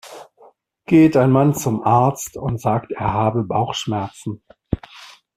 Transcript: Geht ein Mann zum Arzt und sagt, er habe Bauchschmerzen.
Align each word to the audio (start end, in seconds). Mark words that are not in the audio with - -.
Geht 0.87 1.15
ein 1.15 1.29
Mann 1.29 1.53
zum 1.53 1.83
Arzt 1.83 2.35
und 2.35 2.59
sagt, 2.59 2.91
er 2.91 3.13
habe 3.13 3.43
Bauchschmerzen. 3.43 4.41